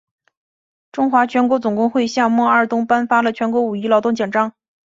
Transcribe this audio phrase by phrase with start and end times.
[0.91, 4.51] 中华全国总工会向孟二冬颁发了全国五一劳动奖章。